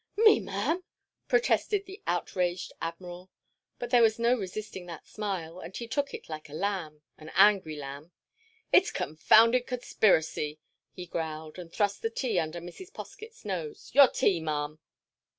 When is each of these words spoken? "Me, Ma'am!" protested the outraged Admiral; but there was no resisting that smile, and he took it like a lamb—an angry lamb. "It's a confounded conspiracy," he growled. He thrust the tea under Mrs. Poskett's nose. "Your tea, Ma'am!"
"Me, 0.17 0.39
Ma'am!" 0.39 0.83
protested 1.27 1.85
the 1.85 2.01
outraged 2.07 2.73
Admiral; 2.81 3.29
but 3.77 3.91
there 3.91 4.01
was 4.01 4.17
no 4.17 4.33
resisting 4.35 4.87
that 4.87 5.05
smile, 5.05 5.59
and 5.59 5.77
he 5.77 5.87
took 5.87 6.11
it 6.11 6.27
like 6.27 6.49
a 6.49 6.55
lamb—an 6.55 7.29
angry 7.35 7.75
lamb. 7.75 8.11
"It's 8.73 8.89
a 8.89 8.93
confounded 8.93 9.67
conspiracy," 9.67 10.59
he 10.91 11.05
growled. 11.05 11.57
He 11.57 11.67
thrust 11.67 12.01
the 12.01 12.09
tea 12.09 12.39
under 12.39 12.59
Mrs. 12.59 12.91
Poskett's 12.91 13.45
nose. 13.45 13.91
"Your 13.93 14.07
tea, 14.07 14.39
Ma'am!" 14.39 14.79